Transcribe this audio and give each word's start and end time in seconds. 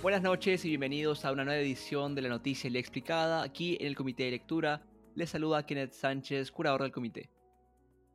Buenas 0.00 0.22
noches 0.22 0.64
y 0.64 0.68
bienvenidos 0.68 1.24
a 1.24 1.32
una 1.32 1.44
nueva 1.44 1.60
edición 1.60 2.14
de 2.14 2.22
la 2.22 2.28
Noticia 2.28 2.70
Le 2.70 2.78
Explicada. 2.78 3.42
Aquí 3.42 3.76
en 3.80 3.88
el 3.88 3.96
Comité 3.96 4.22
de 4.24 4.30
Lectura 4.30 4.80
les 5.16 5.30
saluda 5.30 5.66
Kenneth 5.66 5.92
Sánchez, 5.92 6.52
curador 6.52 6.82
del 6.82 6.92
comité. 6.92 7.30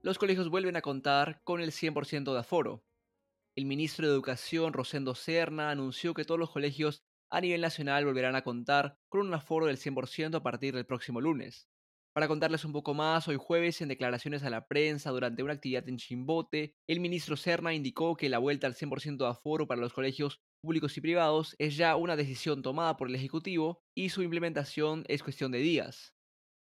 Los 0.00 0.16
colegios 0.16 0.48
vuelven 0.48 0.76
a 0.76 0.80
contar 0.80 1.42
con 1.42 1.60
el 1.60 1.72
100% 1.72 2.32
de 2.32 2.38
aforo. 2.38 2.84
El 3.56 3.66
ministro 3.66 4.06
de 4.06 4.12
Educación, 4.12 4.72
Rosendo 4.72 5.16
Serna, 5.16 5.70
anunció 5.70 6.14
que 6.14 6.24
todos 6.24 6.38
los 6.38 6.50
colegios 6.50 7.02
a 7.30 7.40
nivel 7.40 7.60
nacional 7.60 8.04
volverán 8.04 8.36
a 8.36 8.44
contar 8.44 8.96
con 9.08 9.26
un 9.26 9.34
aforo 9.34 9.66
del 9.66 9.76
100% 9.76 10.36
a 10.36 10.42
partir 10.42 10.76
del 10.76 10.86
próximo 10.86 11.20
lunes. 11.20 11.68
Para 12.14 12.28
contarles 12.28 12.66
un 12.66 12.72
poco 12.72 12.92
más, 12.92 13.26
hoy 13.26 13.38
jueves, 13.40 13.80
en 13.80 13.88
declaraciones 13.88 14.42
a 14.42 14.50
la 14.50 14.66
prensa 14.66 15.10
durante 15.10 15.42
una 15.42 15.54
actividad 15.54 15.88
en 15.88 15.96
Chimbote, 15.96 16.74
el 16.86 17.00
ministro 17.00 17.38
Serna 17.38 17.72
indicó 17.72 18.16
que 18.16 18.28
la 18.28 18.36
vuelta 18.36 18.66
al 18.66 18.74
100% 18.74 19.24
de 19.24 19.30
aforo 19.30 19.66
para 19.66 19.80
los 19.80 19.94
colegios 19.94 20.42
públicos 20.62 20.94
y 20.98 21.00
privados 21.00 21.56
es 21.58 21.74
ya 21.78 21.96
una 21.96 22.14
decisión 22.14 22.60
tomada 22.60 22.98
por 22.98 23.08
el 23.08 23.14
Ejecutivo 23.14 23.80
y 23.96 24.10
su 24.10 24.22
implementación 24.22 25.04
es 25.08 25.22
cuestión 25.22 25.52
de 25.52 25.60
días. 25.60 26.12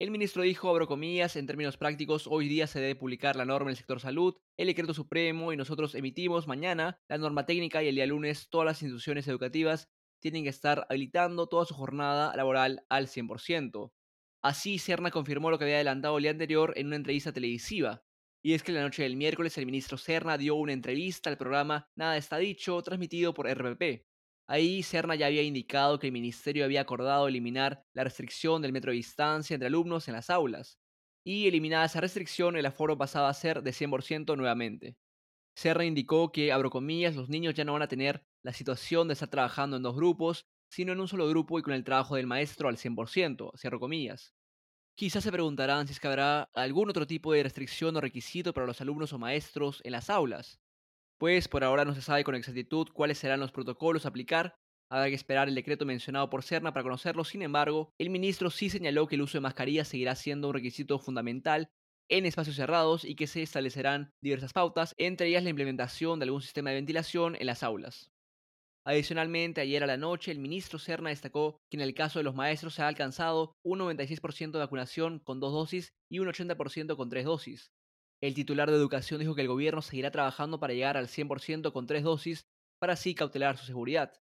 El 0.00 0.12
ministro 0.12 0.44
dijo, 0.44 0.70
abro 0.70 0.86
comillas, 0.86 1.34
en 1.34 1.48
términos 1.48 1.76
prácticos, 1.76 2.28
hoy 2.28 2.46
día 2.46 2.68
se 2.68 2.80
debe 2.80 2.94
publicar 2.94 3.34
la 3.34 3.44
norma 3.44 3.70
en 3.70 3.72
el 3.72 3.76
sector 3.76 3.98
salud, 3.98 4.36
el 4.56 4.68
decreto 4.68 4.94
supremo 4.94 5.52
y 5.52 5.56
nosotros 5.56 5.96
emitimos 5.96 6.46
mañana 6.46 7.00
la 7.08 7.18
norma 7.18 7.44
técnica 7.44 7.82
y 7.82 7.88
el 7.88 7.96
día 7.96 8.06
lunes 8.06 8.48
todas 8.50 8.66
las 8.66 8.82
instituciones 8.82 9.26
educativas 9.26 9.88
tienen 10.22 10.44
que 10.44 10.50
estar 10.50 10.86
habilitando 10.88 11.48
toda 11.48 11.64
su 11.64 11.74
jornada 11.74 12.36
laboral 12.36 12.84
al 12.88 13.08
100%. 13.08 13.90
Así, 14.42 14.78
Serna 14.78 15.10
confirmó 15.10 15.50
lo 15.50 15.58
que 15.58 15.64
había 15.64 15.76
adelantado 15.76 16.16
el 16.16 16.22
día 16.22 16.30
anterior 16.30 16.72
en 16.76 16.86
una 16.86 16.96
entrevista 16.96 17.32
televisiva. 17.32 18.02
Y 18.42 18.54
es 18.54 18.62
que 18.62 18.72
la 18.72 18.80
noche 18.82 19.02
del 19.02 19.16
miércoles 19.16 19.58
el 19.58 19.66
ministro 19.66 19.98
Serna 19.98 20.38
dio 20.38 20.54
una 20.54 20.72
entrevista 20.72 21.28
al 21.28 21.36
programa 21.36 21.90
Nada 21.94 22.16
está 22.16 22.38
dicho, 22.38 22.80
transmitido 22.82 23.34
por 23.34 23.46
RPP. 23.46 24.06
Ahí 24.48 24.82
Serna 24.82 25.14
ya 25.14 25.26
había 25.26 25.42
indicado 25.42 25.98
que 25.98 26.06
el 26.06 26.12
ministerio 26.12 26.64
había 26.64 26.80
acordado 26.80 27.28
eliminar 27.28 27.84
la 27.92 28.02
restricción 28.02 28.62
del 28.62 28.72
metro 28.72 28.90
de 28.92 28.96
distancia 28.96 29.54
entre 29.54 29.66
alumnos 29.66 30.08
en 30.08 30.14
las 30.14 30.30
aulas. 30.30 30.80
Y 31.22 31.46
eliminada 31.46 31.84
esa 31.84 32.00
restricción, 32.00 32.56
el 32.56 32.64
aforo 32.64 32.96
pasaba 32.96 33.28
a 33.28 33.34
ser 33.34 33.62
de 33.62 33.72
100% 33.72 34.36
nuevamente. 34.36 34.96
Serra 35.54 35.84
indicó 35.84 36.32
que, 36.32 36.50
abro 36.50 36.70
comillas, 36.70 37.14
los 37.14 37.28
niños 37.28 37.54
ya 37.54 37.64
no 37.64 37.74
van 37.74 37.82
a 37.82 37.88
tener 37.88 38.24
la 38.42 38.54
situación 38.54 39.06
de 39.06 39.14
estar 39.14 39.28
trabajando 39.28 39.76
en 39.76 39.82
dos 39.82 39.94
grupos, 39.94 40.46
sino 40.70 40.92
en 40.92 41.00
un 41.00 41.08
solo 41.08 41.28
grupo 41.28 41.58
y 41.58 41.62
con 41.62 41.74
el 41.74 41.84
trabajo 41.84 42.16
del 42.16 42.26
maestro 42.26 42.68
al 42.68 42.76
100%, 42.76 43.52
cierro 43.56 43.80
comillas. 43.80 44.34
Quizás 44.96 45.24
se 45.24 45.32
preguntarán 45.32 45.86
si 45.86 45.94
es 45.94 46.00
que 46.00 46.08
habrá 46.08 46.50
algún 46.54 46.90
otro 46.90 47.06
tipo 47.06 47.32
de 47.32 47.42
restricción 47.42 47.96
o 47.96 48.00
requisito 48.00 48.52
para 48.52 48.66
los 48.66 48.80
alumnos 48.80 49.12
o 49.12 49.18
maestros 49.18 49.80
en 49.84 49.92
las 49.92 50.10
aulas. 50.10 50.60
Pues 51.18 51.48
por 51.48 51.64
ahora 51.64 51.84
no 51.84 51.94
se 51.94 52.02
sabe 52.02 52.24
con 52.24 52.34
exactitud 52.34 52.88
cuáles 52.92 53.18
serán 53.18 53.40
los 53.40 53.52
protocolos 53.52 54.04
a 54.04 54.08
aplicar, 54.08 54.54
habrá 54.90 55.08
que 55.08 55.14
esperar 55.14 55.48
el 55.48 55.54
decreto 55.54 55.86
mencionado 55.86 56.30
por 56.30 56.42
Cerna 56.42 56.72
para 56.72 56.82
conocerlo, 56.82 57.24
sin 57.24 57.42
embargo, 57.42 57.92
el 57.98 58.10
ministro 58.10 58.50
sí 58.50 58.70
señaló 58.70 59.06
que 59.06 59.16
el 59.16 59.22
uso 59.22 59.38
de 59.38 59.42
mascarillas 59.42 59.88
seguirá 59.88 60.14
siendo 60.16 60.48
un 60.48 60.54
requisito 60.54 60.98
fundamental 60.98 61.70
en 62.10 62.26
espacios 62.26 62.56
cerrados 62.56 63.04
y 63.04 63.14
que 63.14 63.26
se 63.26 63.42
establecerán 63.42 64.10
diversas 64.20 64.52
pautas, 64.52 64.94
entre 64.98 65.28
ellas 65.28 65.44
la 65.44 65.50
implementación 65.50 66.18
de 66.18 66.24
algún 66.24 66.42
sistema 66.42 66.70
de 66.70 66.76
ventilación 66.76 67.36
en 67.36 67.46
las 67.46 67.62
aulas. 67.62 68.10
Adicionalmente, 68.84 69.60
ayer 69.60 69.82
a 69.84 69.86
la 69.86 69.98
noche, 69.98 70.30
el 70.30 70.38
ministro 70.38 70.78
Serna 70.78 71.10
destacó 71.10 71.58
que 71.70 71.76
en 71.76 71.82
el 71.82 71.94
caso 71.94 72.18
de 72.18 72.22
los 72.22 72.34
maestros 72.34 72.74
se 72.74 72.82
ha 72.82 72.88
alcanzado 72.88 73.52
un 73.62 73.78
96% 73.78 74.52
de 74.52 74.58
vacunación 74.58 75.18
con 75.18 75.38
dos 75.38 75.52
dosis 75.52 75.92
y 76.10 76.18
un 76.18 76.28
80% 76.28 76.96
con 76.96 77.10
tres 77.10 77.26
dosis. 77.26 77.72
El 78.22 78.34
titular 78.34 78.70
de 78.70 78.76
Educación 78.76 79.20
dijo 79.20 79.34
que 79.34 79.42
el 79.42 79.48
gobierno 79.48 79.82
seguirá 79.82 80.10
trabajando 80.10 80.60
para 80.60 80.72
llegar 80.72 80.96
al 80.96 81.08
100% 81.08 81.72
con 81.72 81.86
tres 81.86 82.04
dosis 82.04 82.46
para 82.78 82.94
así 82.94 83.14
cautelar 83.14 83.58
su 83.58 83.66
seguridad. 83.66 84.14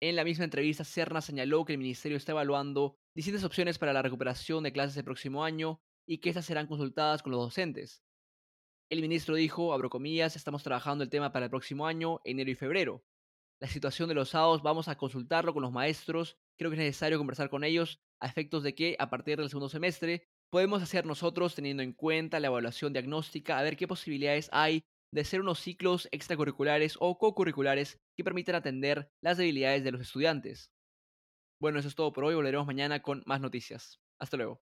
En 0.00 0.16
la 0.16 0.24
misma 0.24 0.44
entrevista, 0.44 0.84
Serna 0.84 1.20
señaló 1.20 1.64
que 1.64 1.72
el 1.72 1.78
ministerio 1.78 2.16
está 2.16 2.32
evaluando 2.32 2.96
distintas 3.14 3.44
opciones 3.44 3.78
para 3.78 3.92
la 3.92 4.02
recuperación 4.02 4.62
de 4.62 4.72
clases 4.72 4.96
el 4.96 5.04
próximo 5.04 5.44
año 5.44 5.80
y 6.06 6.18
que 6.18 6.30
estas 6.30 6.46
serán 6.46 6.66
consultadas 6.66 7.22
con 7.22 7.32
los 7.32 7.40
docentes. 7.40 8.02
El 8.90 9.02
ministro 9.02 9.34
dijo, 9.34 9.74
abro 9.74 9.90
comillas, 9.90 10.36
estamos 10.36 10.62
trabajando 10.62 11.04
el 11.04 11.10
tema 11.10 11.30
para 11.30 11.46
el 11.46 11.50
próximo 11.50 11.86
año, 11.86 12.20
enero 12.24 12.50
y 12.50 12.54
febrero 12.54 13.04
la 13.60 13.68
situación 13.68 14.08
de 14.08 14.14
los 14.14 14.30
SAOs, 14.30 14.62
vamos 14.62 14.88
a 14.88 14.96
consultarlo 14.96 15.52
con 15.52 15.62
los 15.62 15.72
maestros. 15.72 16.36
Creo 16.58 16.70
que 16.70 16.76
es 16.76 16.82
necesario 16.82 17.18
conversar 17.18 17.50
con 17.50 17.64
ellos 17.64 18.00
a 18.20 18.26
efectos 18.26 18.62
de 18.62 18.74
que 18.74 18.96
a 18.98 19.10
partir 19.10 19.38
del 19.38 19.48
segundo 19.48 19.68
semestre 19.68 20.24
podemos 20.50 20.82
hacer 20.82 21.06
nosotros, 21.06 21.54
teniendo 21.54 21.82
en 21.82 21.92
cuenta 21.92 22.40
la 22.40 22.48
evaluación 22.48 22.92
diagnóstica, 22.92 23.58
a 23.58 23.62
ver 23.62 23.76
qué 23.76 23.86
posibilidades 23.86 24.48
hay 24.52 24.82
de 25.12 25.22
hacer 25.22 25.40
unos 25.40 25.58
ciclos 25.58 26.08
extracurriculares 26.12 26.96
o 27.00 27.18
co-curriculares 27.18 27.98
que 28.16 28.24
permitan 28.24 28.54
atender 28.54 29.10
las 29.22 29.38
debilidades 29.38 29.84
de 29.84 29.92
los 29.92 30.00
estudiantes. 30.00 30.70
Bueno, 31.60 31.78
eso 31.78 31.88
es 31.88 31.94
todo 31.94 32.12
por 32.12 32.24
hoy. 32.24 32.34
Volveremos 32.34 32.66
mañana 32.66 33.02
con 33.02 33.22
más 33.26 33.40
noticias. 33.40 34.00
Hasta 34.20 34.36
luego. 34.36 34.67